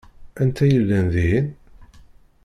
[0.41, 1.47] Anta i yellan dihin?